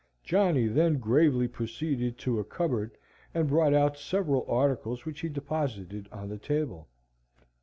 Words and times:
Johnny 0.23 0.65
then 0.65 0.97
gravely 0.97 1.47
proceeded 1.47 2.17
to 2.17 2.39
a 2.39 2.43
cupboard 2.43 2.97
and 3.35 3.47
brought 3.47 3.71
out 3.71 3.99
several 3.99 4.47
articles 4.49 5.05
which 5.05 5.19
he 5.19 5.29
deposited 5.29 6.09
on 6.11 6.27
the 6.27 6.39
table. 6.39 6.87